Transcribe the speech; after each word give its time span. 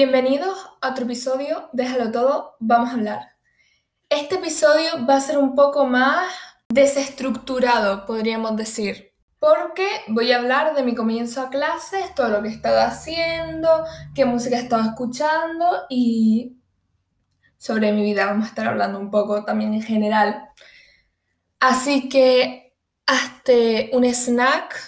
Bienvenidos 0.00 0.56
a 0.80 0.90
otro 0.90 1.06
episodio, 1.06 1.70
déjalo 1.72 2.12
todo, 2.12 2.54
vamos 2.60 2.90
a 2.90 2.92
hablar. 2.92 3.32
Este 4.08 4.36
episodio 4.36 5.04
va 5.04 5.16
a 5.16 5.20
ser 5.20 5.38
un 5.38 5.56
poco 5.56 5.86
más 5.86 6.32
desestructurado, 6.68 8.06
podríamos 8.06 8.56
decir, 8.56 9.12
porque 9.40 9.88
voy 10.06 10.30
a 10.30 10.36
hablar 10.36 10.76
de 10.76 10.84
mi 10.84 10.94
comienzo 10.94 11.40
a 11.40 11.50
clases, 11.50 12.14
todo 12.14 12.28
lo 12.28 12.42
que 12.42 12.48
he 12.48 12.52
estado 12.52 12.80
haciendo, 12.80 13.84
qué 14.14 14.24
música 14.24 14.58
he 14.58 14.62
estado 14.62 14.88
escuchando 14.88 15.66
y 15.90 16.60
sobre 17.56 17.90
mi 17.90 18.04
vida 18.04 18.26
vamos 18.26 18.44
a 18.44 18.48
estar 18.50 18.68
hablando 18.68 19.00
un 19.00 19.10
poco 19.10 19.44
también 19.44 19.74
en 19.74 19.82
general. 19.82 20.48
Así 21.58 22.08
que 22.08 22.76
hasta 23.04 23.52
un 23.90 24.04
snack, 24.04 24.80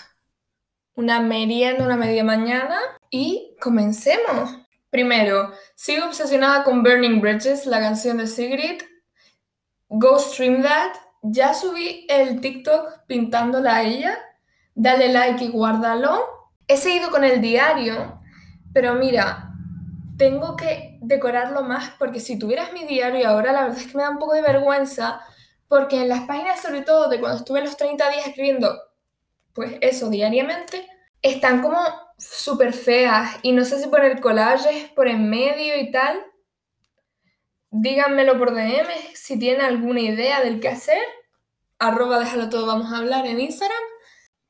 una 0.94 1.18
merienda, 1.18 1.84
una 1.84 1.96
media 1.96 2.22
mañana 2.22 2.78
y 3.10 3.56
comencemos. 3.60 4.69
Primero, 4.90 5.52
sigo 5.76 6.06
obsesionada 6.06 6.64
con 6.64 6.82
Burning 6.82 7.20
Bridges, 7.20 7.64
la 7.66 7.80
canción 7.80 8.18
de 8.18 8.26
Sigrid. 8.26 8.82
Go 9.88 10.18
stream 10.18 10.62
that. 10.62 10.92
Ya 11.22 11.54
subí 11.54 12.06
el 12.08 12.40
TikTok 12.40 13.06
pintándola 13.06 13.76
a 13.76 13.82
ella. 13.82 14.18
Dale 14.74 15.12
like 15.12 15.44
y 15.44 15.48
guárdalo. 15.48 16.26
He 16.66 16.76
seguido 16.76 17.10
con 17.10 17.24
el 17.24 17.40
diario, 17.40 18.20
pero 18.72 18.94
mira, 18.94 19.50
tengo 20.16 20.56
que 20.56 20.98
decorarlo 21.00 21.62
más 21.62 21.90
porque 21.98 22.20
si 22.20 22.38
tuvieras 22.38 22.72
mi 22.72 22.84
diario 22.84 23.28
ahora, 23.28 23.52
la 23.52 23.62
verdad 23.62 23.78
es 23.78 23.86
que 23.86 23.96
me 23.96 24.02
da 24.02 24.10
un 24.10 24.18
poco 24.18 24.34
de 24.34 24.42
vergüenza 24.42 25.20
porque 25.66 26.02
en 26.02 26.08
las 26.08 26.22
páginas, 26.26 26.60
sobre 26.60 26.82
todo 26.82 27.08
de 27.08 27.20
cuando 27.20 27.38
estuve 27.38 27.62
los 27.62 27.76
30 27.76 28.10
días 28.10 28.26
escribiendo, 28.26 28.76
pues 29.52 29.78
eso 29.80 30.10
diariamente, 30.10 30.86
están 31.22 31.62
como 31.62 31.78
súper 32.18 32.72
feas 32.72 33.38
y 33.42 33.52
no 33.52 33.64
sé 33.64 33.80
si 33.80 33.88
poner 33.88 34.20
collages 34.20 34.88
por 34.90 35.08
en 35.08 35.28
medio 35.28 35.78
y 35.78 35.90
tal. 35.90 36.18
Díganmelo 37.70 38.38
por 38.38 38.54
DM 38.54 38.88
si 39.14 39.38
tienen 39.38 39.62
alguna 39.62 40.00
idea 40.00 40.40
del 40.42 40.60
qué 40.60 40.68
hacer. 40.68 41.02
Arroba 41.78 42.18
déjalo 42.18 42.50
todo, 42.50 42.66
vamos 42.66 42.92
a 42.92 42.98
hablar 42.98 43.26
en 43.26 43.40
Instagram. 43.40 43.78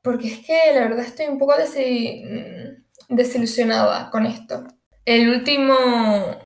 Porque 0.03 0.29
es 0.29 0.47
que 0.47 0.59
la 0.75 0.81
verdad 0.81 1.05
estoy 1.05 1.27
un 1.27 1.39
poco 1.39 1.53
mm, 1.55 3.15
desilusionada 3.15 4.11
con 4.11 4.27
esto. 4.27 4.65
El 5.05 5.29
último 5.31 5.77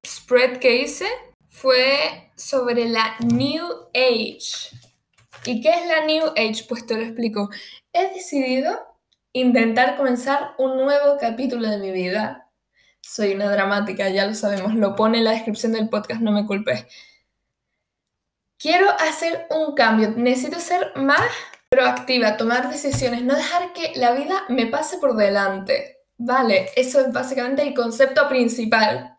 spread 0.04 0.58
que 0.58 0.76
hice 0.76 1.06
fue 1.48 2.32
sobre 2.36 2.88
la 2.88 3.16
New 3.20 3.64
Age. 3.94 4.76
¿Y 5.46 5.60
qué 5.60 5.70
es 5.70 5.86
la 5.86 6.04
New 6.06 6.26
Age? 6.36 6.64
Pues 6.68 6.86
te 6.86 6.96
lo 6.96 7.02
explico. 7.02 7.50
He 7.92 8.08
decidido 8.14 8.93
intentar 9.34 9.96
comenzar 9.96 10.54
un 10.58 10.76
nuevo 10.76 11.18
capítulo 11.20 11.68
de 11.68 11.78
mi 11.78 11.90
vida. 11.90 12.48
Soy 13.02 13.34
una 13.34 13.50
dramática, 13.50 14.08
ya 14.08 14.26
lo 14.26 14.34
sabemos, 14.34 14.74
lo 14.74 14.96
pone 14.96 15.18
en 15.18 15.24
la 15.24 15.32
descripción 15.32 15.72
del 15.72 15.90
podcast, 15.90 16.22
no 16.22 16.32
me 16.32 16.46
culpes. 16.46 16.86
Quiero 18.56 18.88
hacer 18.90 19.46
un 19.50 19.74
cambio, 19.74 20.14
necesito 20.16 20.58
ser 20.60 20.92
más 20.94 21.20
proactiva, 21.68 22.36
tomar 22.36 22.70
decisiones, 22.70 23.22
no 23.22 23.34
dejar 23.34 23.72
que 23.72 23.92
la 23.96 24.12
vida 24.12 24.44
me 24.48 24.66
pase 24.66 24.98
por 24.98 25.16
delante. 25.16 25.98
Vale, 26.16 26.70
eso 26.76 27.00
es 27.00 27.12
básicamente 27.12 27.62
el 27.62 27.74
concepto 27.74 28.28
principal. 28.28 29.18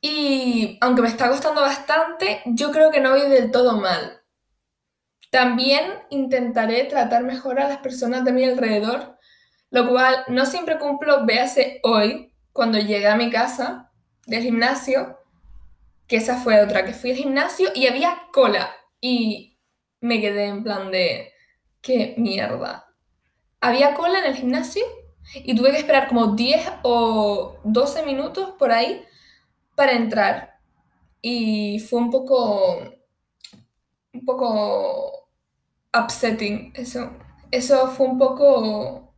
Y 0.00 0.78
aunque 0.80 1.02
me 1.02 1.08
está 1.08 1.28
costando 1.28 1.60
bastante, 1.60 2.42
yo 2.46 2.72
creo 2.72 2.90
que 2.90 3.00
no 3.00 3.10
voy 3.10 3.30
del 3.30 3.52
todo 3.52 3.76
mal. 3.76 4.21
También 5.32 5.84
intentaré 6.10 6.84
tratar 6.84 7.22
mejor 7.22 7.58
a 7.58 7.66
las 7.66 7.78
personas 7.78 8.22
de 8.22 8.32
mi 8.32 8.44
alrededor, 8.44 9.18
lo 9.70 9.88
cual 9.88 10.24
no 10.28 10.44
siempre 10.44 10.78
cumplo, 10.78 11.24
véase 11.24 11.80
hoy, 11.84 12.34
cuando 12.52 12.76
llegué 12.76 13.08
a 13.08 13.16
mi 13.16 13.30
casa 13.30 13.90
del 14.26 14.42
gimnasio, 14.42 15.20
que 16.06 16.16
esa 16.16 16.36
fue 16.36 16.60
otra, 16.60 16.84
que 16.84 16.92
fui 16.92 17.12
al 17.12 17.16
gimnasio 17.16 17.70
y 17.74 17.86
había 17.86 18.24
cola 18.30 18.76
y 19.00 19.58
me 20.02 20.20
quedé 20.20 20.48
en 20.48 20.62
plan 20.64 20.90
de, 20.90 21.32
qué 21.80 22.14
mierda. 22.18 22.92
Había 23.58 23.94
cola 23.94 24.18
en 24.18 24.26
el 24.26 24.36
gimnasio 24.36 24.84
y 25.32 25.56
tuve 25.56 25.70
que 25.70 25.78
esperar 25.78 26.08
como 26.08 26.34
10 26.34 26.60
o 26.82 27.56
12 27.64 28.04
minutos 28.04 28.50
por 28.58 28.70
ahí 28.70 29.02
para 29.76 29.92
entrar. 29.92 30.58
Y 31.22 31.78
fue 31.78 32.00
un 32.00 32.10
poco, 32.10 32.82
un 34.12 34.24
poco 34.26 35.21
upsetting. 35.96 36.72
Eso, 36.74 37.12
eso 37.50 37.88
fue 37.88 38.06
un 38.06 38.18
poco... 38.18 39.14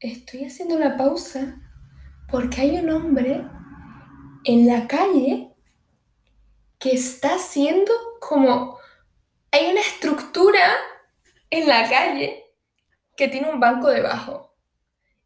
Estoy 0.00 0.44
haciendo 0.44 0.74
una 0.74 0.96
pausa 0.96 1.60
porque 2.28 2.62
hay 2.62 2.76
un 2.78 2.90
hombre 2.90 3.46
en 4.44 4.66
la 4.66 4.88
calle 4.88 5.54
que 6.78 6.92
está 6.92 7.36
haciendo 7.36 7.92
como... 8.20 8.78
Hay 9.52 9.70
una 9.70 9.80
estructura 9.80 10.60
en 11.50 11.68
la 11.68 11.88
calle 11.88 12.42
que 13.16 13.28
tiene 13.28 13.50
un 13.50 13.60
banco 13.60 13.88
debajo. 13.88 14.56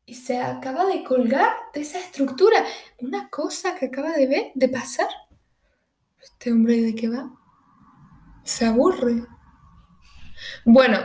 Y 0.05 0.15
se 0.15 0.41
acaba 0.41 0.85
de 0.85 1.03
colgar 1.03 1.53
de 1.73 1.81
esa 1.81 1.99
estructura. 1.99 2.65
Una 2.99 3.29
cosa 3.31 3.75
que 3.77 3.87
acaba 3.87 4.11
de 4.12 4.27
ver, 4.27 4.53
de 4.55 4.69
pasar. 4.69 5.09
Este 6.21 6.53
hombre, 6.53 6.81
¿de 6.81 6.95
qué 6.95 7.09
va? 7.09 7.31
Se 8.45 8.67
aburre. 8.67 9.23
Bueno, 10.65 10.99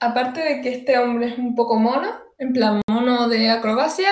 aparte 0.00 0.40
de 0.40 0.60
que 0.60 0.72
este 0.72 0.98
hombre 0.98 1.28
es 1.28 1.38
un 1.38 1.54
poco 1.54 1.76
mono, 1.76 2.08
en 2.38 2.52
plan 2.52 2.80
mono 2.88 3.28
de 3.28 3.50
acrobacia, 3.50 4.10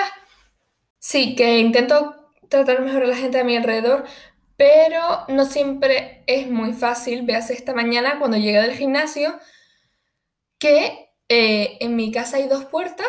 sí, 0.99 1.35
que 1.35 1.59
intento 1.59 2.31
tratar 2.49 2.81
mejor 2.81 3.03
a 3.03 3.07
la 3.07 3.15
gente 3.15 3.39
a 3.39 3.43
mi 3.43 3.55
alrededor, 3.55 4.05
pero 4.57 5.25
no 5.27 5.45
siempre 5.45 6.23
es 6.27 6.49
muy 6.49 6.73
fácil. 6.73 7.23
Veas 7.23 7.49
esta 7.49 7.73
mañana 7.73 8.19
cuando 8.19 8.37
llegué 8.37 8.61
del 8.61 8.77
gimnasio 8.77 9.37
que 10.59 11.09
eh, 11.29 11.77
en 11.81 11.95
mi 11.95 12.11
casa 12.11 12.37
hay 12.37 12.47
dos 12.47 12.65
puertas 12.65 13.07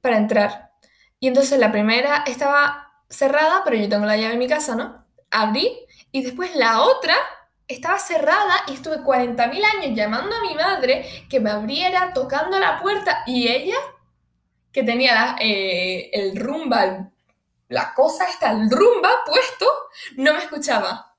para 0.00 0.16
entrar. 0.18 0.72
Y 1.20 1.28
entonces 1.28 1.58
la 1.58 1.72
primera 1.72 2.24
estaba 2.26 2.92
cerrada, 3.08 3.62
pero 3.64 3.76
yo 3.76 3.88
tengo 3.88 4.06
la 4.06 4.16
llave 4.16 4.34
en 4.34 4.38
mi 4.38 4.48
casa, 4.48 4.76
¿no? 4.76 5.06
Abrí 5.30 5.78
y 6.12 6.22
después 6.22 6.54
la 6.56 6.82
otra 6.82 7.14
estaba 7.68 7.98
cerrada 7.98 8.64
y 8.68 8.74
estuve 8.74 8.98
40.000 8.98 9.64
años 9.64 9.96
llamando 9.96 10.36
a 10.36 10.42
mi 10.42 10.54
madre 10.54 11.26
que 11.28 11.40
me 11.40 11.50
abriera, 11.50 12.12
tocando 12.14 12.58
la 12.58 12.80
puerta 12.80 13.22
y 13.26 13.48
ella, 13.48 13.76
que 14.72 14.82
tenía 14.82 15.36
eh, 15.40 16.10
el 16.12 16.36
rumba, 16.36 17.10
la 17.68 17.94
cosa 17.94 18.28
esta, 18.28 18.52
el 18.52 18.70
rumba 18.70 19.10
puesto, 19.26 19.66
no 20.16 20.32
me 20.34 20.40
escuchaba. 20.40 21.16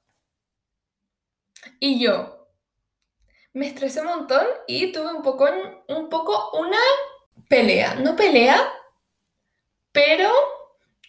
Y 1.80 2.00
yo 2.00 2.48
me 3.54 3.68
estresé 3.68 4.02
un 4.02 4.08
montón 4.08 4.46
y 4.68 4.92
tuve 4.92 5.14
un 5.14 5.22
poco, 5.22 5.50
un 5.88 6.10
poco 6.10 6.52
una 6.52 6.80
pelea, 7.48 7.96
no 7.96 8.16
pelea, 8.16 8.72
pero 9.92 10.32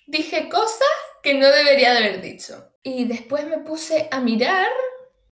dije 0.06 0.48
cosas 0.48 0.88
que 1.22 1.34
no 1.34 1.46
debería 1.46 1.92
de 1.92 1.98
haber 1.98 2.20
dicho. 2.22 2.72
Y 2.82 3.04
después 3.04 3.46
me 3.46 3.58
puse 3.58 4.08
a 4.10 4.20
mirar 4.20 4.70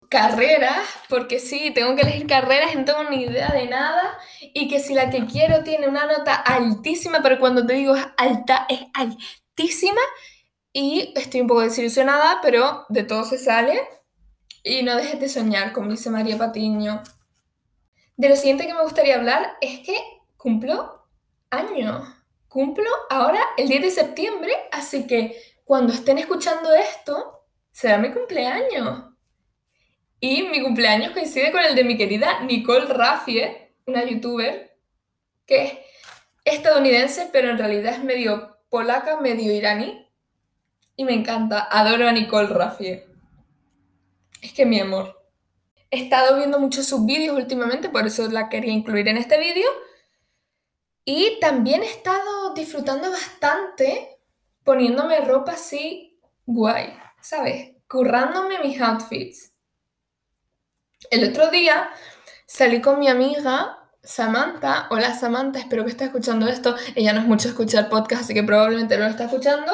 carreras, 0.09 0.79
porque 1.09 1.39
sí, 1.39 1.71
tengo 1.71 1.95
que 1.95 2.01
elegir 2.01 2.27
carreras 2.27 2.75
no 2.75 2.85
tengo 2.85 3.03
ni 3.09 3.23
idea 3.23 3.49
de 3.49 3.67
nada, 3.67 4.17
y 4.53 4.67
que 4.67 4.79
si 4.79 4.93
la 4.93 5.09
que 5.09 5.25
quiero 5.25 5.63
tiene 5.63 5.87
una 5.87 6.05
nota 6.05 6.35
altísima, 6.35 7.21
pero 7.21 7.39
cuando 7.39 7.65
te 7.65 7.73
digo 7.73 7.95
alta, 8.17 8.65
es 8.69 8.81
altísima, 8.93 10.01
y 10.73 11.13
estoy 11.15 11.41
un 11.41 11.47
poco 11.47 11.61
desilusionada, 11.61 12.39
pero 12.41 12.85
de 12.89 13.03
todo 13.03 13.23
se 13.25 13.37
sale, 13.37 13.79
y 14.63 14.83
no 14.83 14.95
dejes 14.95 15.19
de 15.19 15.29
soñar, 15.29 15.73
como 15.73 15.91
dice 15.91 16.09
María 16.09 16.37
Patiño. 16.37 17.03
De 18.17 18.29
lo 18.29 18.35
siguiente 18.35 18.65
que 18.65 18.73
me 18.73 18.83
gustaría 18.83 19.15
hablar 19.15 19.57
es 19.61 19.79
que 19.79 19.97
cumplo 20.37 21.07
años, 21.49 22.07
cumplo 22.47 22.89
ahora 23.09 23.41
el 23.57 23.67
10 23.67 23.81
de 23.81 23.91
septiembre, 23.91 24.53
así 24.71 25.05
que 25.07 25.35
cuando 25.65 25.93
estén 25.93 26.17
escuchando 26.17 26.73
esto, 26.73 27.43
será 27.71 27.97
mi 27.97 28.11
cumpleaños. 28.11 29.14
Y 30.19 30.43
mi 30.43 30.61
cumpleaños 30.61 31.11
coincide 31.11 31.51
con 31.51 31.61
el 31.61 31.75
de 31.75 31.83
mi 31.83 31.97
querida 31.97 32.41
Nicole 32.41 32.85
Raffie, 32.85 33.73
una 33.85 34.03
youtuber 34.03 34.77
que 35.45 35.63
es 35.63 35.73
estadounidense, 36.45 37.29
pero 37.31 37.49
en 37.49 37.57
realidad 37.57 37.93
es 37.93 38.03
medio 38.03 38.57
polaca, 38.69 39.19
medio 39.19 39.51
iraní. 39.53 40.07
Y 40.95 41.05
me 41.05 41.13
encanta, 41.13 41.67
adoro 41.69 42.07
a 42.07 42.11
Nicole 42.11 42.47
Raffie. 42.47 43.05
Es 44.41 44.53
que 44.53 44.65
mi 44.65 44.79
amor. 44.79 45.21
He 45.91 46.03
estado 46.03 46.37
viendo 46.37 46.59
muchos 46.59 46.87
sus 46.87 47.05
vídeos 47.05 47.37
últimamente, 47.37 47.89
por 47.89 48.05
eso 48.07 48.27
la 48.29 48.49
quería 48.49 48.73
incluir 48.73 49.07
en 49.07 49.17
este 49.17 49.37
vídeo. 49.37 49.67
Y 51.03 51.39
también 51.39 51.83
he 51.83 51.89
estado 51.89 52.53
disfrutando 52.53 53.11
bastante 53.11 54.19
poniéndome 54.63 55.21
ropa 55.21 55.53
así 55.53 56.19
guay, 56.45 56.97
¿sabes? 57.21 57.75
Currándome 57.87 58.59
mis 58.59 58.81
outfits. 58.81 59.54
El 61.11 61.29
otro 61.29 61.49
día 61.49 61.89
salí 62.45 62.81
con 62.81 62.99
mi 62.99 63.07
amiga 63.07 63.79
Samantha, 64.03 64.87
hola 64.89 65.13
Samantha, 65.13 65.59
espero 65.59 65.83
que 65.83 65.91
esté 65.91 66.05
escuchando 66.05 66.47
esto. 66.47 66.75
Ella 66.95 67.13
no 67.13 67.21
es 67.21 67.27
mucho 67.27 67.49
escuchar 67.49 67.89
podcast, 67.89 68.23
así 68.23 68.33
que 68.33 68.43
probablemente 68.43 68.97
no 68.97 69.05
lo 69.05 69.09
está 69.09 69.25
escuchando. 69.25 69.71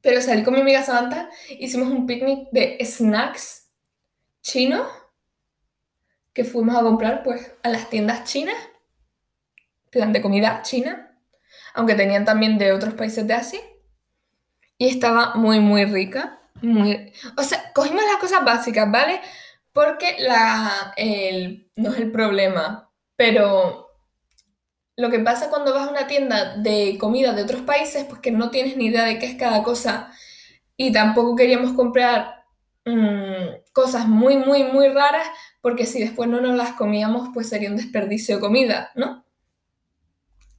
Pero 0.00 0.20
salí 0.20 0.42
con 0.42 0.54
mi 0.54 0.60
amiga 0.60 0.82
Samantha, 0.82 1.30
hicimos 1.48 1.88
un 1.88 2.06
picnic 2.06 2.48
de 2.52 2.78
snacks 2.84 3.70
chinos 4.42 4.86
que 6.32 6.44
fuimos 6.44 6.76
a 6.76 6.82
comprar 6.82 7.22
pues 7.22 7.52
a 7.62 7.68
las 7.68 7.88
tiendas 7.88 8.24
chinas, 8.24 8.56
plan 9.90 10.12
de 10.12 10.22
comida 10.22 10.62
china, 10.62 11.18
aunque 11.74 11.94
tenían 11.94 12.24
también 12.24 12.58
de 12.58 12.72
otros 12.72 12.94
países 12.94 13.26
de 13.26 13.34
Asia. 13.34 13.60
Y 14.78 14.88
estaba 14.88 15.34
muy, 15.34 15.60
muy 15.60 15.84
rica. 15.84 16.41
Muy... 16.60 17.12
O 17.36 17.42
sea, 17.42 17.72
cogimos 17.74 18.02
las 18.04 18.16
cosas 18.20 18.44
básicas, 18.44 18.90
¿vale? 18.90 19.20
Porque 19.72 20.16
la, 20.18 20.92
el, 20.96 21.70
no 21.76 21.92
es 21.92 21.98
el 21.98 22.12
problema, 22.12 22.90
pero 23.16 23.88
lo 24.96 25.10
que 25.10 25.18
pasa 25.20 25.48
cuando 25.48 25.72
vas 25.74 25.88
a 25.88 25.90
una 25.90 26.06
tienda 26.06 26.56
de 26.56 26.98
comida 26.98 27.32
de 27.32 27.42
otros 27.42 27.62
países, 27.62 28.04
pues 28.04 28.20
que 28.20 28.30
no 28.30 28.50
tienes 28.50 28.76
ni 28.76 28.86
idea 28.86 29.04
de 29.04 29.18
qué 29.18 29.26
es 29.26 29.36
cada 29.36 29.62
cosa 29.62 30.12
y 30.76 30.92
tampoco 30.92 31.36
queríamos 31.36 31.72
comprar 31.72 32.44
mmm, 32.84 33.62
cosas 33.72 34.06
muy, 34.06 34.36
muy, 34.36 34.64
muy 34.64 34.88
raras, 34.88 35.26
porque 35.60 35.86
si 35.86 36.00
después 36.00 36.28
no 36.28 36.40
nos 36.40 36.56
las 36.56 36.72
comíamos, 36.72 37.30
pues 37.32 37.48
sería 37.48 37.70
un 37.70 37.76
desperdicio 37.76 38.36
de 38.36 38.40
comida, 38.40 38.90
¿no? 38.94 39.24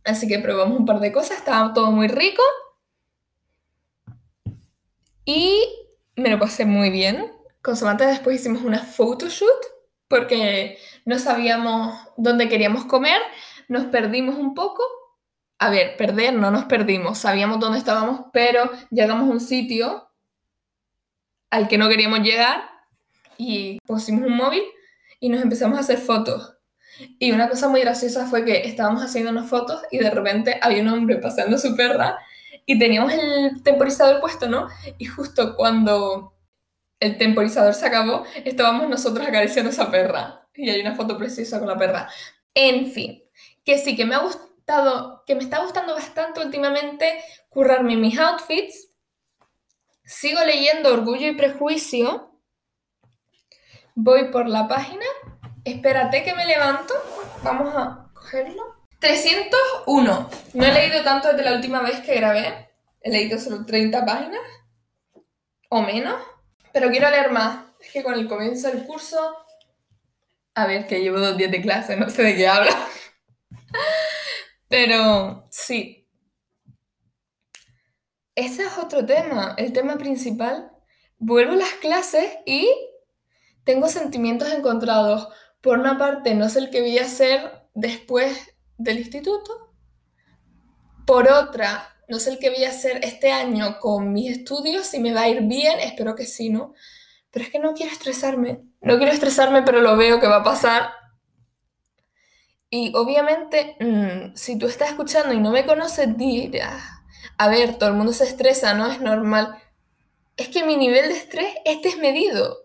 Así 0.03 0.27
que 0.27 0.39
probamos 0.39 0.79
un 0.79 0.85
par 0.85 0.99
de 0.99 1.11
cosas, 1.11 1.37
estaba 1.37 1.73
todo 1.73 1.91
muy 1.91 2.07
rico 2.07 2.43
y 5.25 5.63
me 6.15 6.29
lo 6.29 6.39
pasé 6.39 6.65
muy 6.65 6.89
bien. 6.89 7.31
Con 7.61 7.75
Samantha 7.75 8.07
después 8.07 8.39
hicimos 8.39 8.63
una 8.63 8.79
photoshoot 8.79 9.73
porque 10.07 10.77
no 11.05 11.17
sabíamos 11.17 11.97
dónde 12.17 12.49
queríamos 12.49 12.85
comer, 12.85 13.21
nos 13.67 13.85
perdimos 13.85 14.35
un 14.35 14.53
poco. 14.53 14.83
A 15.59 15.69
ver, 15.69 15.95
perder, 15.97 16.33
no 16.33 16.51
nos 16.51 16.65
perdimos, 16.65 17.17
sabíamos 17.17 17.59
dónde 17.59 17.79
estábamos, 17.79 18.25
pero 18.33 18.69
llegamos 18.91 19.29
a 19.29 19.31
un 19.31 19.39
sitio 19.39 20.09
al 21.49 21.67
que 21.67 21.77
no 21.77 21.87
queríamos 21.87 22.19
llegar 22.19 22.63
y 23.37 23.79
pusimos 23.85 24.25
un 24.25 24.35
móvil 24.35 24.63
y 25.19 25.29
nos 25.29 25.41
empezamos 25.41 25.77
a 25.77 25.81
hacer 25.81 25.99
fotos. 25.99 26.57
Y 27.17 27.31
una 27.31 27.49
cosa 27.49 27.69
muy 27.69 27.81
graciosa 27.81 28.27
fue 28.27 28.45
que 28.45 28.67
estábamos 28.67 29.03
haciendo 29.03 29.31
unas 29.31 29.49
fotos 29.49 29.81
y 29.89 29.97
de 29.99 30.09
repente 30.09 30.59
había 30.61 30.81
un 30.81 30.89
hombre 30.89 31.17
paseando 31.17 31.57
su 31.57 31.75
perra 31.75 32.19
y 32.65 32.79
teníamos 32.79 33.13
el 33.13 33.61
temporizador 33.63 34.19
puesto, 34.21 34.47
¿no? 34.47 34.67
Y 34.97 35.05
justo 35.05 35.55
cuando 35.55 36.33
el 36.99 37.17
temporizador 37.17 37.73
se 37.73 37.85
acabó, 37.85 38.23
estábamos 38.45 38.87
nosotros 38.87 39.27
acariciando 39.27 39.69
a 39.69 39.73
esa 39.73 39.91
perra. 39.91 40.47
Y 40.55 40.69
hay 40.69 40.81
una 40.81 40.95
foto 40.95 41.17
preciosa 41.17 41.59
con 41.59 41.67
la 41.67 41.77
perra. 41.77 42.09
En 42.53 42.91
fin, 42.91 43.23
que 43.65 43.77
sí, 43.77 43.95
que 43.95 44.05
me 44.05 44.15
ha 44.15 44.19
gustado, 44.19 45.23
que 45.25 45.35
me 45.35 45.43
está 45.43 45.61
gustando 45.61 45.95
bastante 45.95 46.41
últimamente 46.41 47.21
currarme 47.49 47.97
mis 47.97 48.17
outfits. 48.19 48.89
Sigo 50.05 50.43
leyendo 50.45 50.93
Orgullo 50.93 51.27
y 51.27 51.35
Prejuicio. 51.35 52.39
Voy 53.95 54.29
por 54.29 54.47
la 54.47 54.67
página. 54.67 55.05
Espérate 55.65 56.23
que 56.23 56.33
me 56.33 56.45
levanto. 56.45 56.93
Vamos 57.43 57.73
a 57.75 58.09
cogerlo. 58.13 58.82
301. 59.03 60.29
No 60.53 60.65
he 60.65 60.71
leído 60.71 61.03
tanto 61.03 61.27
desde 61.27 61.43
la 61.43 61.57
última 61.57 61.81
vez 61.81 61.99
que 61.99 62.15
grabé. 62.15 62.69
He 63.01 63.11
leído 63.11 63.37
solo 63.37 63.65
30 63.65 64.05
páginas. 64.05 64.39
O 65.67 65.81
menos. 65.81 66.15
Pero 66.71 66.89
quiero 66.89 67.09
leer 67.09 67.29
más. 67.29 67.65
Es 67.81 67.91
que 67.91 68.01
con 68.01 68.13
el 68.13 68.29
comienzo 68.29 68.69
del 68.69 68.85
curso... 68.85 69.19
A 70.55 70.67
ver, 70.67 70.87
que 70.87 71.01
llevo 71.01 71.19
dos 71.19 71.35
días 71.35 71.51
de 71.51 71.61
clase, 71.61 71.97
no 71.97 72.09
sé 72.09 72.23
de 72.23 72.35
qué 72.35 72.47
habla. 72.47 72.71
Pero 74.69 75.47
sí. 75.51 76.07
Ese 78.35 78.63
es 78.63 78.77
otro 78.77 79.05
tema, 79.05 79.53
el 79.57 79.73
tema 79.73 79.97
principal. 79.97 80.71
Vuelvo 81.17 81.53
a 81.53 81.57
las 81.57 81.73
clases 81.73 82.31
y 82.45 82.69
tengo 83.65 83.89
sentimientos 83.89 84.49
encontrados. 84.53 85.27
Por 85.59 85.77
una 85.79 85.97
parte, 85.97 86.35
no 86.35 86.47
sé 86.47 86.59
el 86.59 86.69
que 86.69 86.81
voy 86.81 86.99
a 86.99 87.05
hacer 87.05 87.67
después 87.73 88.52
del 88.77 88.99
instituto. 88.99 89.73
Por 91.05 91.27
otra, 91.29 91.95
no 92.07 92.19
sé 92.19 92.31
el 92.31 92.39
que 92.39 92.49
voy 92.49 92.63
a 92.63 92.69
hacer 92.69 92.99
este 93.03 93.31
año 93.31 93.79
con 93.79 94.13
mis 94.13 94.31
estudios, 94.31 94.87
si 94.87 94.99
me 94.99 95.13
va 95.13 95.21
a 95.21 95.29
ir 95.29 95.41
bien, 95.41 95.79
espero 95.79 96.15
que 96.15 96.25
sí, 96.25 96.49
¿no? 96.49 96.73
Pero 97.31 97.45
es 97.45 97.51
que 97.51 97.59
no 97.59 97.73
quiero 97.73 97.91
estresarme. 97.91 98.61
No 98.81 98.97
quiero 98.97 99.11
estresarme, 99.11 99.63
pero 99.63 99.81
lo 99.81 99.97
veo 99.97 100.19
que 100.19 100.27
va 100.27 100.37
a 100.37 100.43
pasar 100.43 101.03
y 102.75 102.91
obviamente, 102.95 103.77
mm, 103.79 104.35
si 104.35 104.57
tú 104.57 104.65
estás 104.65 104.89
escuchando 104.89 105.31
y 105.31 105.39
no 105.39 105.51
me 105.51 105.63
conoces, 105.63 106.17
dirás, 106.17 106.81
a 107.37 107.47
ver, 107.47 107.75
todo 107.77 107.89
el 107.89 107.95
mundo 107.95 108.13
se 108.13 108.23
estresa, 108.23 108.73
¿no? 108.73 108.87
Es 108.87 108.99
normal. 108.99 109.61
Es 110.37 110.47
que 110.47 110.63
mi 110.65 110.75
nivel 110.75 111.09
de 111.09 111.15
estrés 111.15 111.53
es 111.65 111.83
desmedido. 111.83 112.62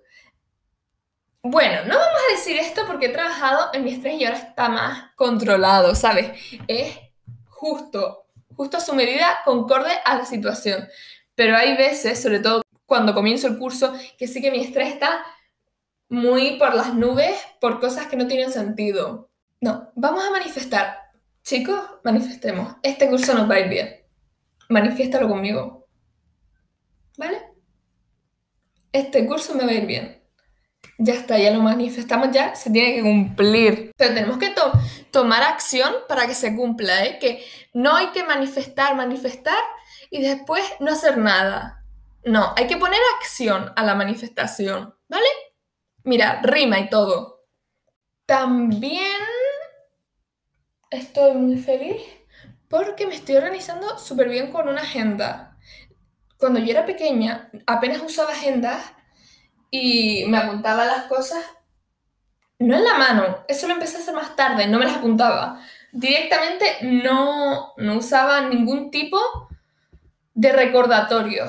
Bueno, 1.42 1.82
no 1.86 1.96
vamos 1.96 2.20
a 2.28 2.32
decir 2.32 2.56
esto 2.56 2.82
porque 2.86 3.06
he 3.06 3.10
trabajado 3.10 3.70
en 3.72 3.84
mi 3.84 3.92
estrés 3.92 4.20
y 4.20 4.24
ahora 4.24 4.38
está 4.38 4.68
más 4.68 5.12
controlado, 5.14 5.94
¿sabes? 5.94 6.32
Es 6.66 6.98
justo, 7.48 8.26
justo 8.56 8.76
a 8.76 8.80
su 8.80 8.94
medida, 8.94 9.38
concorde 9.44 9.92
a 10.04 10.16
la 10.16 10.24
situación. 10.24 10.88
Pero 11.34 11.56
hay 11.56 11.76
veces, 11.76 12.20
sobre 12.20 12.40
todo 12.40 12.62
cuando 12.86 13.14
comienzo 13.14 13.46
el 13.46 13.58
curso, 13.58 13.94
que 14.18 14.26
sí 14.26 14.42
que 14.42 14.50
mi 14.50 14.60
estrés 14.60 14.88
está 14.88 15.24
muy 16.08 16.58
por 16.58 16.74
las 16.74 16.94
nubes 16.94 17.38
por 17.60 17.80
cosas 17.80 18.06
que 18.06 18.16
no 18.16 18.26
tienen 18.26 18.50
sentido. 18.50 19.30
No, 19.60 19.92
vamos 19.94 20.24
a 20.24 20.30
manifestar. 20.30 20.98
Chicos, 21.42 21.80
manifestemos. 22.02 22.76
Este 22.82 23.08
curso 23.08 23.34
nos 23.34 23.48
va 23.48 23.54
a 23.54 23.60
ir 23.60 23.68
bien. 23.68 23.96
Manifiéstalo 24.68 25.28
conmigo. 25.28 25.86
¿Vale? 27.16 27.42
Este 28.92 29.26
curso 29.26 29.54
me 29.54 29.64
va 29.64 29.70
a 29.70 29.74
ir 29.74 29.86
bien. 29.86 30.22
Ya 31.00 31.14
está, 31.14 31.38
ya 31.38 31.52
lo 31.52 31.60
manifestamos, 31.60 32.30
ya 32.32 32.56
se 32.56 32.70
tiene 32.70 32.96
que 32.96 33.02
cumplir. 33.02 33.92
Pero 33.96 34.14
tenemos 34.14 34.38
que 34.38 34.52
tomar 35.12 35.44
acción 35.44 35.94
para 36.08 36.26
que 36.26 36.34
se 36.34 36.56
cumpla, 36.56 37.04
¿eh? 37.04 37.18
Que 37.20 37.44
no 37.72 37.94
hay 37.94 38.08
que 38.08 38.24
manifestar, 38.24 38.96
manifestar 38.96 39.62
y 40.10 40.20
después 40.22 40.62
no 40.80 40.90
hacer 40.90 41.16
nada. 41.16 41.84
No, 42.24 42.52
hay 42.56 42.66
que 42.66 42.76
poner 42.76 42.98
acción 43.20 43.72
a 43.76 43.84
la 43.84 43.94
manifestación, 43.94 44.92
¿vale? 45.08 45.28
Mira, 46.02 46.40
rima 46.42 46.80
y 46.80 46.90
todo. 46.90 47.44
También 48.26 49.20
estoy 50.90 51.34
muy 51.34 51.58
feliz 51.58 52.02
porque 52.68 53.06
me 53.06 53.14
estoy 53.14 53.36
organizando 53.36 53.98
súper 53.98 54.28
bien 54.28 54.50
con 54.50 54.68
una 54.68 54.82
agenda. 54.82 55.56
Cuando 56.38 56.58
yo 56.58 56.72
era 56.72 56.84
pequeña, 56.84 57.50
apenas 57.66 58.02
usaba 58.02 58.32
agendas 58.32 58.82
y 59.70 60.24
me 60.26 60.38
apuntaba 60.38 60.84
las 60.84 61.04
cosas, 61.04 61.44
no 62.58 62.76
en 62.76 62.84
la 62.84 62.94
mano, 62.94 63.38
eso 63.46 63.68
lo 63.68 63.74
empecé 63.74 63.96
a 63.96 64.00
hacer 64.00 64.14
más 64.14 64.34
tarde, 64.34 64.66
no 64.66 64.78
me 64.78 64.86
las 64.86 64.96
apuntaba. 64.96 65.60
Directamente 65.92 66.78
no, 66.82 67.72
no 67.76 67.96
usaba 67.96 68.42
ningún 68.42 68.90
tipo 68.90 69.18
de 70.34 70.52
recordatorio. 70.52 71.44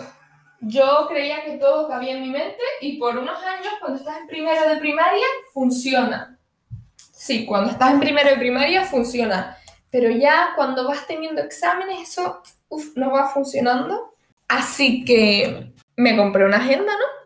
Yo 0.62 1.08
creía 1.08 1.44
que 1.46 1.58
todo 1.58 1.88
cabía 1.88 2.16
en 2.16 2.22
mi 2.22 2.30
mente 2.30 2.62
y 2.82 2.98
por 2.98 3.18
unos 3.18 3.42
años, 3.44 3.74
cuando 3.80 4.00
estás 4.00 4.18
en 4.18 4.28
primero 4.28 4.68
de 4.68 4.78
primaria, 4.78 5.26
funciona. 5.54 6.38
Sí, 7.14 7.46
cuando 7.46 7.72
estás 7.72 7.92
en 7.92 8.00
primero 8.00 8.30
de 8.30 8.38
primaria 8.38 8.84
funciona, 8.84 9.58
pero 9.92 10.10
ya 10.10 10.54
cuando 10.56 10.88
vas 10.88 11.08
teniendo 11.08 11.42
exámenes 11.42 12.10
eso 12.10 12.42
no 12.96 13.12
va 13.12 13.28
funcionando. 13.30 14.14
Así 14.48 15.04
que 15.06 15.74
me 15.96 16.16
compré 16.16 16.46
una 16.46 16.58
agenda, 16.58 16.92
¿no? 16.92 17.19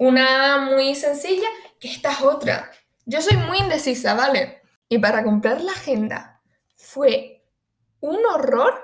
Una 0.00 0.56
muy 0.56 0.94
sencilla, 0.94 1.46
que 1.78 1.88
esta 1.88 2.10
es 2.12 2.22
otra. 2.22 2.70
Yo 3.04 3.20
soy 3.20 3.36
muy 3.36 3.58
indecisa, 3.58 4.14
¿vale? 4.14 4.62
Y 4.88 4.96
para 4.96 5.22
comprar 5.22 5.60
la 5.60 5.72
agenda 5.72 6.40
fue 6.74 7.44
un 8.00 8.24
horror. 8.24 8.80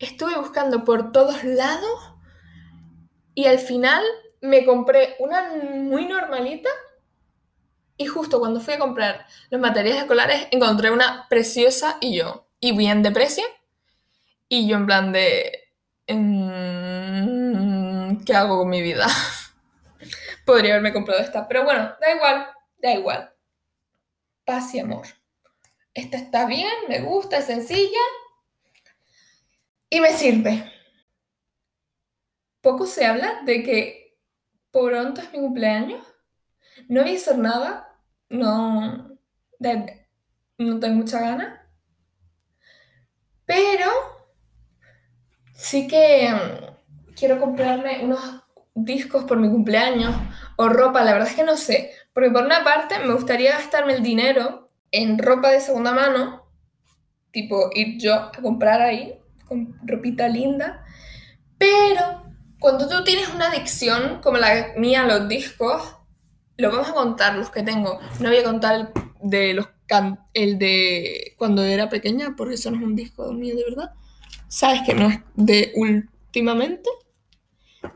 Estuve 0.00 0.36
buscando 0.36 0.84
por 0.84 1.12
todos 1.12 1.44
lados 1.44 2.14
y 3.32 3.46
al 3.46 3.60
final 3.60 4.02
me 4.40 4.64
compré 4.64 5.14
una 5.20 5.52
muy 5.52 6.06
normalita 6.06 6.68
y 7.96 8.06
justo 8.06 8.40
cuando 8.40 8.58
fui 8.58 8.74
a 8.74 8.80
comprar 8.80 9.26
los 9.50 9.60
materiales 9.60 10.00
escolares, 10.00 10.48
encontré 10.50 10.90
una 10.90 11.28
preciosa 11.28 11.96
y 12.00 12.16
yo, 12.16 12.48
y 12.58 12.76
bien 12.76 13.04
de 13.04 13.12
precio. 13.12 13.44
Y 14.48 14.66
yo 14.66 14.78
en 14.78 14.86
plan 14.86 15.12
de... 15.12 15.68
Mm, 16.08 17.20
¿Qué 18.24 18.34
hago 18.34 18.58
con 18.58 18.68
mi 18.68 18.82
vida? 18.82 19.06
Podría 20.50 20.72
haberme 20.72 20.92
comprado 20.92 21.20
esta, 21.20 21.46
pero 21.46 21.62
bueno, 21.62 21.94
da 22.00 22.12
igual, 22.12 22.48
da 22.78 22.92
igual. 22.92 23.32
Paz 24.44 24.74
y 24.74 24.80
amor. 24.80 25.06
Esta 25.94 26.16
está 26.16 26.44
bien, 26.46 26.72
me 26.88 27.02
gusta, 27.02 27.38
es 27.38 27.44
sencilla 27.44 28.00
y 29.88 30.00
me 30.00 30.12
sirve. 30.12 30.72
Poco 32.60 32.84
se 32.84 33.06
habla 33.06 33.42
de 33.44 33.62
que 33.62 34.18
pronto 34.72 35.20
es 35.20 35.30
mi 35.30 35.38
cumpleaños. 35.38 36.04
No 36.88 37.02
voy 37.02 37.14
a 37.14 37.16
hacer 37.16 37.38
nada 37.38 37.96
no, 38.28 39.16
no 40.58 40.80
tengo 40.80 40.94
mucha 40.96 41.20
gana. 41.20 41.64
Pero 43.46 43.88
sí 45.54 45.86
que 45.86 46.28
mm, 46.28 47.14
quiero 47.14 47.38
comprarme 47.38 48.04
unos 48.04 48.42
discos 48.74 49.22
por 49.22 49.38
mi 49.38 49.48
cumpleaños 49.48 50.12
o 50.60 50.68
ropa, 50.68 51.02
la 51.02 51.14
verdad 51.14 51.28
es 51.28 51.34
que 51.34 51.42
no 51.42 51.56
sé. 51.56 51.90
Porque 52.12 52.30
por 52.30 52.44
una 52.44 52.62
parte 52.62 52.98
me 52.98 53.14
gustaría 53.14 53.52
gastarme 53.52 53.94
el 53.94 54.02
dinero 54.02 54.68
en 54.90 55.18
ropa 55.18 55.50
de 55.50 55.60
segunda 55.60 55.94
mano, 55.94 56.44
tipo 57.30 57.70
ir 57.72 57.98
yo 57.98 58.14
a 58.14 58.32
comprar 58.32 58.82
ahí, 58.82 59.18
con 59.46 59.74
ropita 59.82 60.28
linda. 60.28 60.84
Pero 61.56 62.24
cuando 62.58 62.86
tú 62.88 63.02
tienes 63.04 63.30
una 63.30 63.48
adicción 63.48 64.20
como 64.22 64.36
la 64.36 64.74
mía 64.76 65.04
a 65.04 65.06
los 65.06 65.28
discos, 65.28 65.96
lo 66.58 66.70
vamos 66.70 66.90
a 66.90 66.94
contar 66.94 67.36
los 67.36 67.50
que 67.50 67.62
tengo. 67.62 67.98
No 68.18 68.28
voy 68.28 68.38
a 68.38 68.44
contar 68.44 68.74
el 68.74 68.88
de 69.22 69.54
los 69.54 69.66
el 70.34 70.58
de 70.58 71.34
cuando 71.36 71.64
era 71.64 71.88
pequeña, 71.88 72.34
porque 72.36 72.54
eso 72.54 72.70
no 72.70 72.76
es 72.76 72.82
un 72.82 72.94
disco 72.94 73.32
mío 73.32 73.56
de 73.56 73.64
verdad. 73.64 73.92
¿Sabes 74.46 74.82
que 74.82 74.94
no 74.94 75.08
es 75.08 75.20
de 75.34 75.72
últimamente? 75.74 76.88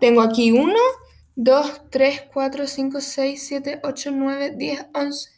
Tengo 0.01 0.23
aquí 0.23 0.51
1, 0.51 0.75
2, 1.37 1.91
3, 1.91 2.23
4, 2.33 2.67
5, 2.67 3.01
6, 3.01 3.47
7, 3.49 3.81
8, 3.83 4.11
9, 4.13 4.55
10, 4.57 4.87
11, 4.95 5.31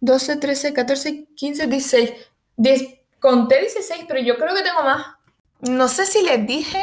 12, 0.00 0.36
13, 0.36 0.72
14, 0.72 1.26
15, 1.34 1.66
16. 1.66 2.12
10, 2.56 2.82
conté 3.20 3.60
16, 3.60 4.04
pero 4.08 4.20
yo 4.20 4.36
creo 4.36 4.54
que 4.54 4.62
tengo 4.62 4.82
más. 4.82 5.06
No 5.60 5.88
sé 5.88 6.06
si 6.06 6.22
les 6.22 6.46
dije 6.46 6.80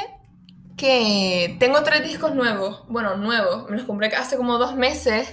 que 0.77 1.55
tengo 1.59 1.83
tres 1.83 2.03
discos 2.03 2.33
nuevos. 2.35 2.85
Bueno, 2.89 3.15
nuevos. 3.15 3.69
Me 3.69 3.77
los 3.77 3.85
compré 3.85 4.07
hace 4.07 4.37
como 4.37 4.57
dos 4.57 4.75
meses 4.75 5.27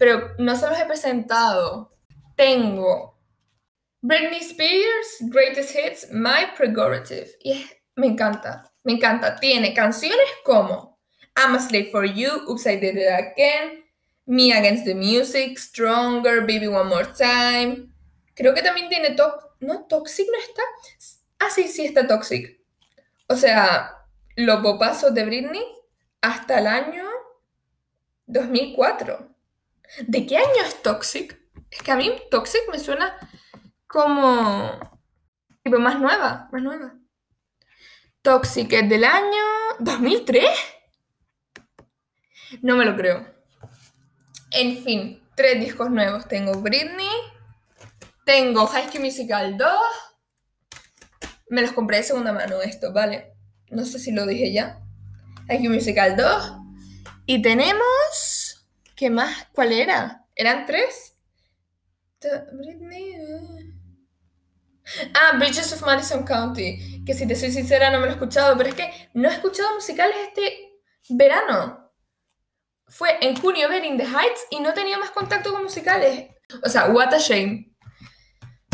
pero 0.00 0.34
no 0.38 0.56
se 0.56 0.66
los 0.66 0.80
he 0.80 0.86
presentado. 0.86 1.90
Tengo 2.34 3.18
Britney 4.00 4.40
Spears, 4.40 5.18
Greatest 5.20 5.76
Hits, 5.76 6.08
My 6.10 6.56
Prerogative. 6.56 7.28
Y 7.44 7.66
me 7.96 8.06
encanta, 8.06 8.72
me 8.82 8.94
encanta. 8.94 9.36
Tiene 9.36 9.74
canciones 9.74 10.26
como 10.42 10.89
I'm 11.36 11.54
a 11.54 11.60
Slave 11.60 11.90
for 11.90 12.04
You, 12.04 12.46
Upside 12.48 12.80
Did 12.80 12.96
It 12.96 13.08
Again, 13.08 13.84
Me 14.26 14.52
Against 14.52 14.84
the 14.84 14.94
Music, 14.94 15.58
Stronger, 15.58 16.42
Baby 16.42 16.68
One 16.68 16.88
More 16.88 17.08
Time. 17.16 17.92
Creo 18.34 18.54
que 18.54 18.62
también 18.62 18.88
tiene 18.88 19.10
top. 19.10 19.50
¿No? 19.60 19.86
¿Toxic 19.86 20.26
no 20.26 20.38
está? 20.38 20.62
Ah, 21.38 21.50
sí, 21.50 21.68
sí 21.68 21.84
está 21.84 22.06
Toxic. 22.06 22.58
O 23.26 23.36
sea, 23.36 24.06
los 24.36 24.60
popazos 24.62 25.12
de 25.12 25.24
Britney 25.24 25.64
hasta 26.22 26.58
el 26.58 26.66
año 26.66 27.04
2004. 28.26 29.28
¿De 30.06 30.26
qué 30.26 30.38
año 30.38 30.62
es 30.64 30.82
Toxic? 30.82 31.38
Es 31.70 31.82
que 31.82 31.90
a 31.90 31.96
mí 31.96 32.10
Toxic 32.30 32.62
me 32.70 32.78
suena 32.78 33.18
como... 33.86 34.98
Tipo 35.62 35.78
más 35.78 36.00
nueva, 36.00 36.48
más 36.52 36.62
nueva. 36.62 36.94
Toxic 38.22 38.72
es 38.72 38.88
del 38.88 39.04
año 39.04 39.44
2003. 39.78 40.48
No 42.62 42.76
me 42.76 42.84
lo 42.84 42.96
creo. 42.96 43.26
En 44.50 44.82
fin, 44.82 45.22
tres 45.34 45.60
discos 45.60 45.90
nuevos. 45.90 46.26
Tengo 46.28 46.60
Britney, 46.60 47.08
tengo 48.24 48.66
High 48.66 48.88
School 48.88 49.04
Musical 49.04 49.56
2. 49.56 49.68
Me 51.48 51.62
los 51.62 51.72
compré 51.72 51.98
de 51.98 52.02
segunda 52.04 52.32
mano 52.32 52.60
estos, 52.62 52.92
¿vale? 52.92 53.32
No 53.70 53.84
sé 53.84 53.98
si 53.98 54.12
lo 54.12 54.26
dije 54.26 54.52
ya. 54.52 54.80
High 55.48 55.58
School 55.58 55.74
Musical 55.74 56.16
2. 56.16 56.52
Y 57.26 57.42
tenemos 57.42 58.50
¿Qué 59.00 59.08
más? 59.08 59.46
¿Cuál 59.54 59.72
era? 59.72 60.26
¿Eran 60.36 60.66
tres? 60.66 61.14
Britney. 62.52 63.14
Eh. 63.14 63.74
Ah, 65.14 65.38
Bridges 65.38 65.72
of 65.72 65.80
Madison 65.86 66.22
County. 66.22 67.02
Que 67.06 67.14
si 67.14 67.26
te 67.26 67.34
soy 67.34 67.50
sincera 67.50 67.90
no 67.90 67.98
me 67.98 68.04
lo 68.04 68.10
he 68.10 68.14
escuchado, 68.16 68.58
pero 68.58 68.68
es 68.68 68.74
que 68.74 68.92
no 69.14 69.30
he 69.30 69.32
escuchado 69.32 69.74
musicales 69.74 70.14
este 70.28 70.82
verano. 71.08 71.79
Fue 72.90 73.16
en 73.20 73.36
junio 73.40 73.68
ver 73.68 73.84
In 73.84 73.96
the 73.96 74.04
Heights 74.04 74.46
y 74.50 74.60
no 74.60 74.74
tenido 74.74 74.98
más 74.98 75.10
contacto 75.10 75.52
con 75.52 75.62
musicales. 75.62 76.28
O 76.64 76.68
sea, 76.68 76.90
what 76.90 77.14
a 77.14 77.18
shame. 77.18 77.70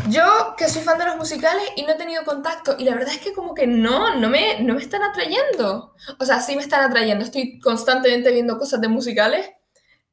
Yo, 0.09 0.55
que 0.57 0.69
soy 0.69 0.83
fan 0.83 0.99
de 0.99 1.05
los 1.05 1.17
musicales 1.17 1.65
y 1.77 1.83
no 1.83 1.93
he 1.93 1.97
tenido 1.97 2.25
contacto, 2.25 2.77
y 2.79 2.85
la 2.85 2.95
verdad 2.95 3.13
es 3.13 3.21
que 3.21 3.33
como 3.33 3.55
que 3.55 3.67
no, 3.67 4.15
no 4.15 4.29
me, 4.29 4.61
no 4.61 4.75
me 4.75 4.81
están 4.81 5.03
atrayendo. 5.03 5.95
O 6.19 6.25
sea, 6.25 6.41
sí 6.41 6.55
me 6.55 6.63
están 6.63 6.89
atrayendo. 6.89 7.25
Estoy 7.25 7.59
constantemente 7.59 8.33
viendo 8.33 8.59
cosas 8.59 8.81
de 8.81 8.89
musicales, 8.89 9.51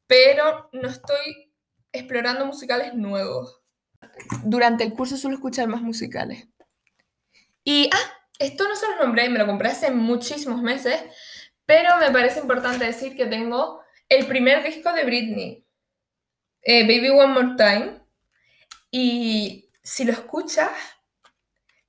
pero 0.07 0.69
no 0.73 0.89
estoy 0.89 1.53
explorando 1.91 2.45
musicales 2.45 2.95
nuevos. 2.95 3.61
Durante 4.43 4.83
el 4.83 4.93
curso 4.93 5.15
suelo 5.15 5.37
escuchar 5.37 5.67
más 5.67 5.81
musicales. 5.81 6.47
Y, 7.63 7.89
ah, 7.93 8.13
esto 8.39 8.67
no 8.67 8.75
se 8.75 8.87
lo 8.87 8.97
nombré, 9.01 9.29
me 9.29 9.39
lo 9.39 9.45
compré 9.45 9.69
hace 9.69 9.91
muchísimos 9.91 10.61
meses, 10.61 10.99
pero 11.65 11.97
me 11.97 12.11
parece 12.11 12.39
importante 12.39 12.83
decir 12.83 13.15
que 13.15 13.27
tengo 13.27 13.82
el 14.09 14.27
primer 14.27 14.63
disco 14.63 14.91
de 14.93 15.05
Britney, 15.05 15.65
eh, 16.61 16.83
Baby 16.83 17.09
One 17.09 17.33
More 17.33 17.55
Time, 17.57 18.01
y 18.91 19.69
si 19.81 20.05
lo 20.05 20.13
escuchas, 20.13 20.71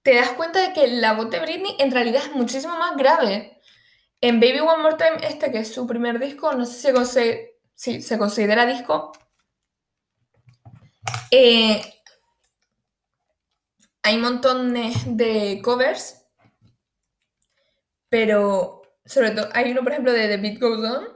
te 0.02 0.14
das 0.14 0.30
cuenta 0.30 0.60
de 0.60 0.72
que 0.72 0.86
la 0.88 1.14
voz 1.14 1.30
de 1.30 1.40
Britney 1.40 1.76
en 1.78 1.90
realidad 1.90 2.22
es 2.24 2.32
muchísimo 2.32 2.76
más 2.76 2.96
grave. 2.96 3.60
En 4.20 4.40
Baby 4.40 4.60
One 4.60 4.82
More 4.82 4.96
Time, 4.96 5.26
este 5.26 5.50
que 5.50 5.58
es 5.60 5.72
su 5.72 5.86
primer 5.86 6.18
disco, 6.18 6.52
no 6.52 6.66
sé 6.66 6.92
si 6.92 7.04
se 7.06 7.58
sí, 7.74 8.02
se 8.02 8.18
considera 8.18 8.66
disco. 8.66 9.12
Eh, 11.30 11.82
hay 14.02 14.16
montones 14.18 14.94
de 15.16 15.60
covers, 15.62 16.26
pero 18.08 18.82
sobre 19.04 19.30
todo 19.32 19.48
hay 19.52 19.72
uno, 19.72 19.82
por 19.82 19.92
ejemplo, 19.92 20.12
de 20.12 20.28
The 20.28 20.36
Beat 20.36 20.60
Goes 20.60 20.90
On. 20.90 21.13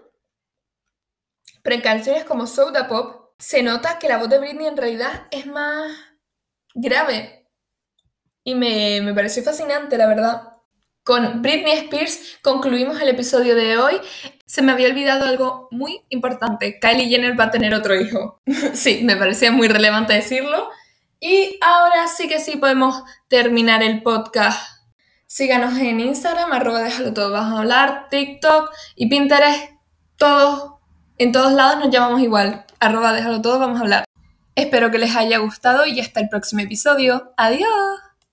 Pero 1.62 1.76
en 1.76 1.82
canciones 1.82 2.24
como 2.24 2.46
Soda 2.46 2.88
Pop 2.88 3.32
se 3.38 3.62
nota 3.62 3.98
que 3.98 4.08
la 4.08 4.18
voz 4.18 4.28
de 4.28 4.38
Britney 4.38 4.66
en 4.66 4.76
realidad 4.76 5.26
es 5.30 5.46
más 5.46 5.90
grave. 6.74 7.46
Y 8.44 8.54
me, 8.54 9.00
me 9.02 9.14
pareció 9.14 9.42
fascinante, 9.42 9.96
la 9.96 10.06
verdad. 10.06 10.42
Con 11.04 11.40
Britney 11.40 11.72
Spears 11.72 12.38
concluimos 12.42 13.00
el 13.00 13.08
episodio 13.08 13.54
de 13.54 13.78
hoy. 13.78 13.98
Se 14.44 14.60
me 14.60 14.72
había 14.72 14.88
olvidado 14.88 15.24
algo 15.24 15.68
muy 15.70 16.02
importante. 16.10 16.78
Kylie 16.78 17.08
Jenner 17.08 17.38
va 17.38 17.44
a 17.44 17.50
tener 17.50 17.74
otro 17.74 17.98
hijo. 17.98 18.42
sí, 18.74 19.00
me 19.04 19.16
parecía 19.16 19.50
muy 19.50 19.68
relevante 19.68 20.12
decirlo. 20.12 20.68
Y 21.20 21.58
ahora 21.62 22.06
sí 22.08 22.28
que 22.28 22.38
sí 22.38 22.56
podemos 22.56 23.02
terminar 23.28 23.82
el 23.82 24.02
podcast. 24.02 24.60
Síganos 25.26 25.76
en 25.78 26.00
Instagram, 26.00 26.52
arroba 26.52 26.82
déjalo 26.82 27.12
todo, 27.12 27.36
a 27.36 27.58
hablar, 27.58 28.08
TikTok 28.10 28.70
y 28.94 29.08
Pinterest. 29.08 29.72
Todos, 30.16 30.77
en 31.18 31.32
todos 31.32 31.52
lados 31.52 31.78
nos 31.78 31.90
llamamos 31.90 32.20
igual. 32.22 32.64
Arroba 32.80 33.12
déjalo 33.12 33.42
todo, 33.42 33.58
vamos 33.58 33.78
a 33.78 33.82
hablar. 33.82 34.04
Espero 34.54 34.90
que 34.90 34.98
les 34.98 35.14
haya 35.14 35.38
gustado 35.38 35.86
y 35.86 36.00
hasta 36.00 36.20
el 36.20 36.28
próximo 36.28 36.62
episodio. 36.62 37.32
Adiós. 37.36 38.07